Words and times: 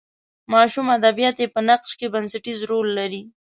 ماشوم 0.53 0.87
ادبیات 0.97 1.35
یې 1.41 1.47
په 1.55 1.59
نقش 1.69 1.91
کې 1.99 2.07
بنسټیز 2.13 2.59
رول 2.71 2.87
لري. 2.99 3.21